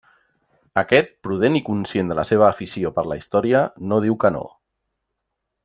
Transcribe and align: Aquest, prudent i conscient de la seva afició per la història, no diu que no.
Aquest, 0.81 1.11
prudent 1.27 1.57
i 1.59 1.61
conscient 1.67 2.09
de 2.11 2.17
la 2.21 2.25
seva 2.29 2.47
afició 2.47 2.93
per 2.97 3.05
la 3.11 3.19
història, 3.21 3.63
no 3.93 4.01
diu 4.07 4.19
que 4.25 4.33
no. 4.39 4.43